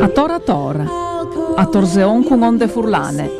[0.00, 0.84] A tora tora,
[1.54, 3.30] a torzeon con onde furlane.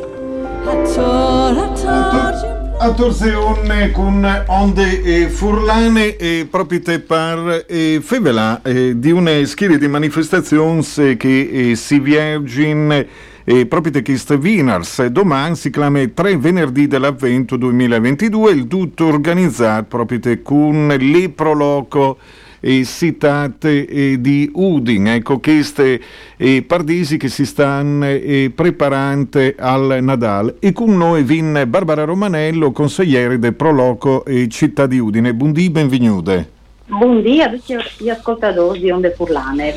[2.79, 9.45] A Torseone con onde e furlane e proprio te par e fevela eh, di una
[9.45, 10.81] serie di manifestazioni
[11.17, 13.05] che eh, si viergin
[13.45, 19.85] e proprio te che Vinars domani si chiama 3 venerdì dell'avvento 2022 il tutto organizzato
[19.89, 22.17] proprio te con le proloco
[22.65, 25.99] e citate eh, di Udin, ecco queste
[26.37, 30.55] eh, pardisi che si stanno eh, preparando al Nadal.
[30.59, 35.33] E con noi viene Barbara Romanello, consigliere del Proloco Città di Udine.
[35.33, 36.62] Buondì, benvenute.
[36.85, 39.73] Buondì a tutti gli ascoltatori di Onde Furlane.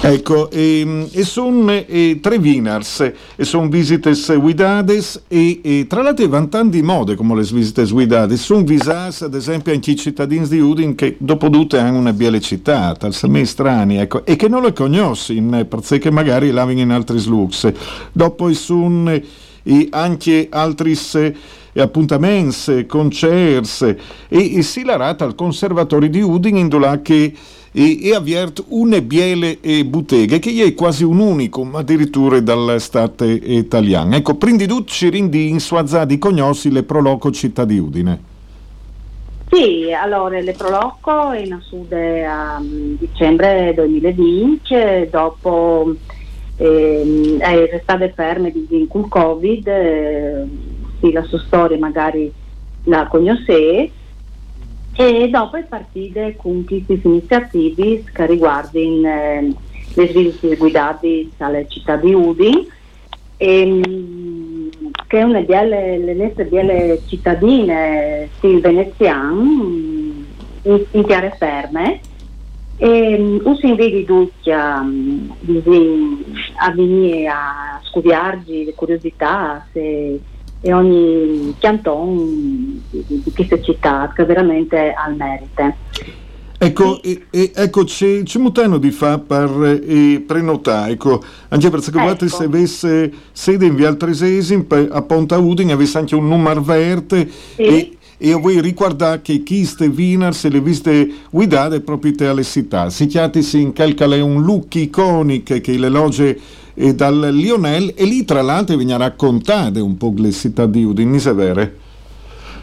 [0.00, 6.26] Ecco, e, e sono e, tre winners, e sono visites guidades e, e tra l'altro
[6.28, 10.58] vanno di mode come le visites guidate, sono visate ad esempio anche i cittadini di
[10.58, 14.72] Udin che dopo tutte hanno una bella città, talmente strani, ecco, e che non le
[14.72, 17.70] conoscono, perché magari l'hanno in altri slux.
[18.10, 19.20] Dopo sono
[19.90, 20.94] anche altri
[21.74, 23.96] appuntamenti, concerti
[24.28, 26.68] e, e si larata al conservatorio di Udin in
[27.02, 27.34] che
[27.72, 34.16] e, e avviert une biele e botteghe che è quasi un unico addirittura dall'estate italiana.
[34.16, 35.60] Ecco, prima di tutto ci rindi in
[36.04, 38.30] di cognossi le proloco città di Udine.
[39.50, 45.94] Sì, allora le proloco è nascuta a um, dicembre 2020, dopo
[46.62, 50.44] eh, è stata ferma di il Covid, eh,
[51.00, 52.32] sì, la sua storia magari
[52.84, 53.90] la conosce.
[54.94, 59.54] E dopo è partita con queste iniziative che riguardano eh,
[59.94, 62.66] le visite guidate alla città di Udin
[63.38, 63.80] e,
[65.06, 69.40] che è una delle nostre delle cittadine sì, veneziane
[70.62, 72.00] in, in chiare ferme
[72.82, 80.18] e um, si inviti tutti a, a venire a studiarci le curiosità se
[80.64, 85.74] e ogni canton di, di queste città che veramente ha il merito.
[86.58, 91.90] Ecco, e, e, ecco c'è, c'è molto di fa per eh, prenotare, ecco, anche perché
[91.92, 92.28] ecco.
[92.28, 97.62] se avesse sede in Via Tresesi, a Ponta Udine, avesse anche un numero verde sì.
[97.62, 102.88] e, e vuoi ricordare che queste Wiener se le viste guidate proprio alle città.
[102.88, 106.38] Si chiati si incalcale un look iconico che le loge
[106.74, 111.10] e dal Lionel e lì tra l'altro viene raccontate un po' le città di Udine,
[111.10, 111.68] mi sa vero?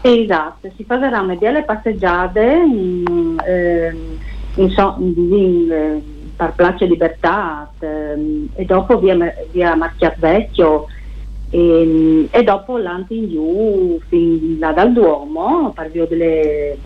[0.00, 3.94] Esatto, si faranno delle passeggiate in, eh,
[4.54, 6.02] in, so, in, eh,
[6.56, 9.14] Place Libertà eh, e dopo via,
[9.52, 10.86] via Marchiat Vecchio
[11.50, 16.78] e, e dopo l'anti in giù fin là dal Duomo per via delle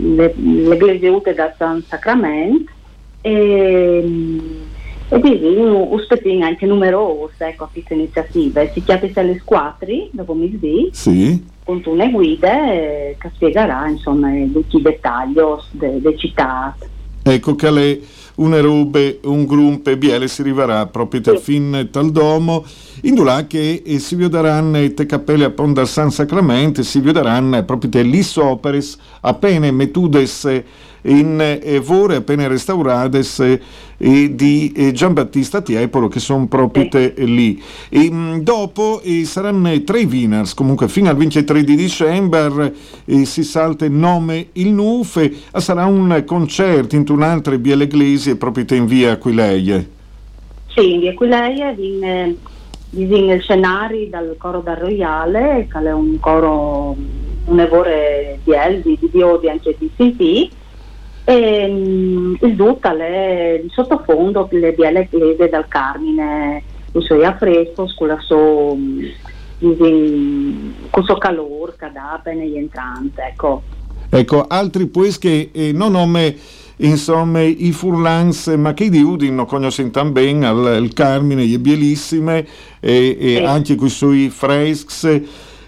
[0.00, 2.72] le, le da San Sacramento
[3.20, 4.38] e,
[5.08, 8.70] e quindi uspetin anche numerose ecco, queste iniziative.
[8.72, 11.44] Si chiama alle squadri, dopo mi di, sì.
[11.64, 15.38] con una guida eh, che spiegherà insomma tutti i dettagli
[15.72, 16.74] delle città.
[17.32, 18.00] Ecco che le
[18.40, 21.36] una robe, un grumpe biele si arriverà proprio sì.
[21.42, 22.64] fin tal domo,
[23.02, 27.90] in là che eh, si vedranno te cappelle a Ponda San Sacramente, si vedranno proprio
[27.90, 30.62] te lì soperes appena metudes
[31.02, 33.58] in evore appena restaurades
[34.02, 37.62] eh, di eh, Giambattista Tiepolo che sono proprio te, lì.
[37.88, 42.74] E, mh, dopo eh, saranno tre winners, comunque fino al 23 di dicembre
[43.04, 48.36] eh, si salta il nome il NUF e sarà un concerto in un'altra Biele Eglesi
[48.36, 49.88] proprio te in via Aquileie.
[50.68, 52.36] Sì, in via Aquileie viene,
[52.90, 56.96] viene il scenario dal coro da Royale, che è un coro
[57.46, 60.58] un evore di Elvi, di Diodi anche di CP
[61.30, 66.60] e um, il Ducale, il sottofondo, le bielle chiese dal Carmine,
[66.92, 68.76] i suoi affresco, con la sua
[69.60, 73.62] con suo calore che dà bene gli entranti, ecco.
[74.08, 76.34] Ecco, altri pues che eh, non nome
[76.78, 81.58] insomma i furlans ma che di Udin non conoscono tan bene al, il Carmine, le
[81.58, 82.44] bielissime
[82.80, 83.44] e, e sì.
[83.44, 85.04] anche con i suoi fresks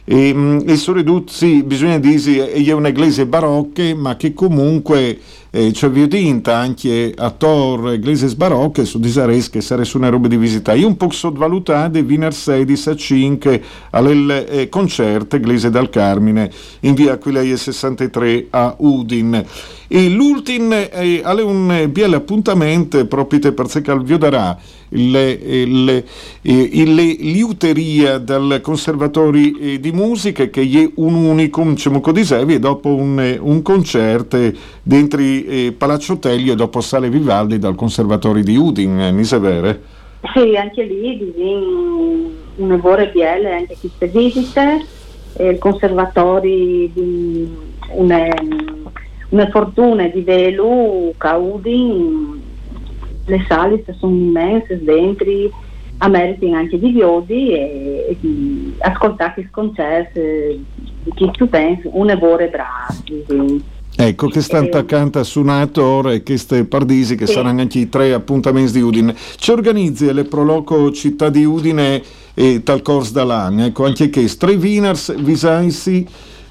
[0.05, 5.19] e, mm, e soprattutto sì, bisogna dire che è un'eglise barocche ma che comunque
[5.55, 10.39] eh, c'è viodinta anche a Tor Gleses Barocche su disares che sarebbe una roba di
[10.39, 10.73] visita.
[10.73, 16.51] Io un po' sottovalutate Wiener 16 a 5 alle eh, concerte Glese dal Carmine
[16.81, 19.45] in via Aquilei 63 a Udin.
[19.89, 24.59] E l'ultimo eh, è un biel appuntamento proprio per se Calvio darà
[24.89, 26.05] le, le,
[26.43, 33.39] liuteria del Conservatori eh, di Musica che è un unicum diciamo così, e dopo un,
[33.41, 34.51] un concerto
[34.83, 39.83] dentro eh, Palazzo Teglio e dopo Sale Vivaldi dal Conservatori di Udin, eh, mi vere?
[40.35, 41.33] Sì, anche lì
[42.56, 44.85] un lavoro biel anche queste visite,
[45.39, 47.49] il Conservatori di
[47.94, 48.27] una
[49.33, 52.43] una fortuna di velo Caudi,
[53.25, 55.31] le sale sono immense dentro,
[55.99, 60.65] a merito anche di Viodi e, e di ascoltare i concerti
[61.05, 63.61] di chi tu pensi, un lavoro bravo.
[64.05, 67.35] Ecco, che sta attaccando a suonato ora e queste pardisi che sì.
[67.35, 69.15] saranno anche i tre appuntamenti di Udine.
[69.37, 72.03] Ci organizzi le Proloco Città di Udine
[72.35, 76.05] e tal corso dall'anno, ecco, anche che tre winners, visaisi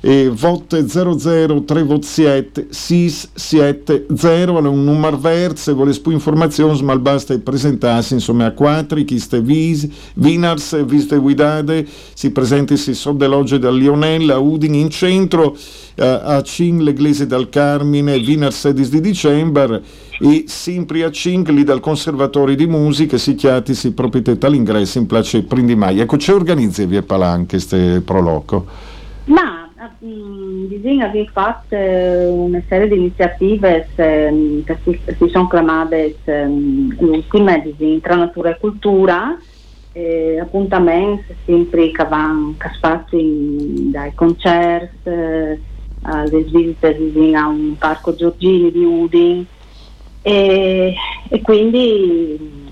[0.03, 5.93] e vote 00 3 vot 7 6 7 0 è un numero verde se vuole
[5.93, 11.87] più informazioni ma basta presentarsi insomma a quattro chi ste vis vinars viste guidate.
[12.13, 15.55] Si presenti si so dell'oggi da Lionella Udin in centro
[15.95, 19.83] eh, a Cin l'Eglise dal Carmine Vinars 16 di dicembre
[20.19, 25.43] e sempre a Cincli dal Conservatorio di Musica si chiati si proprietà all'ingresso in place
[25.43, 28.89] Prindimai ecco c'è organizzi via Palanche ste proloco
[30.01, 36.17] ma Mm, bisogna aver fatto eh, una serie di iniziative che si, si sono chiamate
[36.23, 37.61] ehm, l'ultima
[38.01, 39.37] tra natura e cultura
[39.93, 45.59] eh, appuntamenti sempre che vanno che spazi dai concerti eh,
[46.03, 46.97] alle visite
[47.35, 49.45] a un parco Giorgini di Udin
[50.23, 50.95] e,
[51.29, 52.69] e quindi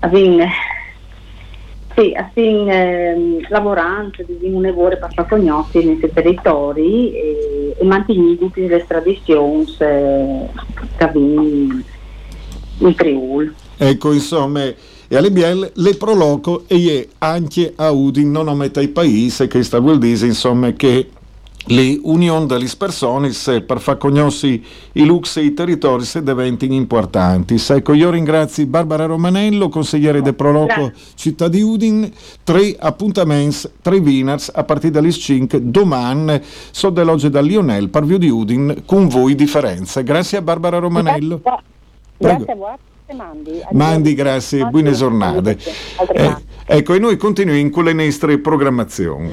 [0.00, 0.48] avviene
[2.00, 8.38] sì, assim, eh, lavorando di un lavoro per far conoscere nei territori e, e mantenere
[8.38, 10.48] tutte le tradizioni eh,
[10.96, 11.82] che in,
[12.78, 13.52] in Friuli.
[13.76, 19.46] Ecco, insomma, e alle bielle le proloco e anche a Udin non ometta i paesi
[19.46, 21.08] che sta vuol dire, insomma, che
[21.66, 23.30] le unioni delle persone
[23.66, 24.60] per far conoscere
[24.92, 27.62] i lux e i territori se diventino importanti.
[27.68, 32.10] Ecco, io ringrazio Barbara Romanello, consigliere del Proloco Città di Udin,
[32.42, 36.40] tre appuntamenti, tre winners a partire dalle 5 domani,
[36.70, 40.02] so dell'oggi da Lionel, Parvio di Udin, con voi differenze.
[40.02, 41.40] Grazie a Barbara Romanello.
[41.42, 41.64] Grazie,
[42.16, 42.74] grazie a voi.
[43.12, 45.58] Mandi, Mandi, grazie, buone giornate.
[46.12, 49.32] Eh, ecco, e noi continuiamo con le nostre programmazioni.